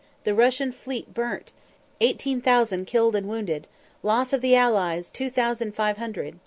The 0.23 0.33
Russian 0.33 0.71
fleet 0.71 1.13
burnt! 1.13 1.51
Eighteen 1.99 2.41
thousand 2.41 2.87
killed 2.87 3.15
and 3.15 3.27
wounded. 3.29 3.67
Loss 4.01 4.33
of 4.33 4.41
the 4.41 4.55
Allies, 4.55 5.11
two 5.11 5.29
thousand 5.29 5.75
five 5.75 5.97
hundred. 5.97 6.39